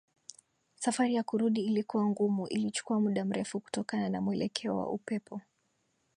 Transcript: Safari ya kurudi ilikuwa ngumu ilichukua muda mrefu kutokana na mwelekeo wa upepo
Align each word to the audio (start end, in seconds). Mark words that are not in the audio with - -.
Safari 0.75 1.15
ya 1.15 1.23
kurudi 1.23 1.65
ilikuwa 1.65 2.05
ngumu 2.05 2.47
ilichukua 2.47 2.99
muda 2.99 3.25
mrefu 3.25 3.59
kutokana 3.59 4.09
na 4.09 4.21
mwelekeo 4.21 4.77
wa 4.77 4.89
upepo 4.89 5.41